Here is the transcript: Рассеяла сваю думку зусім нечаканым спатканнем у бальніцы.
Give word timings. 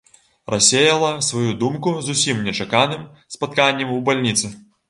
Рассеяла 0.53 1.11
сваю 1.27 1.51
думку 1.65 1.93
зусім 2.07 2.41
нечаканым 2.49 3.07
спатканнем 3.37 3.97
у 4.01 4.01
бальніцы. 4.09 4.53